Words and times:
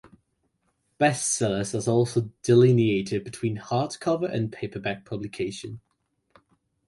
Bestsellers 0.99 1.75
are 1.87 1.91
also 1.91 2.31
delineated 2.41 3.23
between 3.23 3.57
hardcover 3.59 4.27
and 4.33 4.51
paperback 4.51 5.05
publication. 5.05 5.79